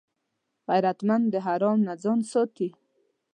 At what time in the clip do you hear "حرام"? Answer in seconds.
1.45-1.79